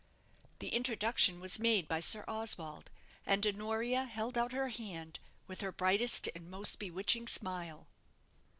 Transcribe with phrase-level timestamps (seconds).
[0.57, 2.89] The introduction was made by Sir Oswald,
[3.23, 7.85] and Honoria held out her hand with her brightest and most bewitching smile.